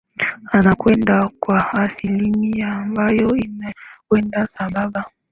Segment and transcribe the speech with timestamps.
[0.51, 5.05] ana kwenda kwa asilimia ambao inakwenda sambamba